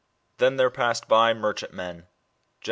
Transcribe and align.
"Then 0.39 0.55
there 0.57 0.71
passed 0.71 1.07
by... 1.07 1.31
merchantmen." 1.35 1.95
GEN. 1.97 2.07